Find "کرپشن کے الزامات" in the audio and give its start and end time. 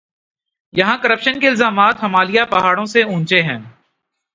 0.97-2.03